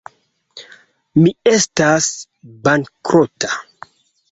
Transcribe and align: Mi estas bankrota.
Mi 1.25 1.33
estas 1.51 2.09
bankrota. 2.65 3.55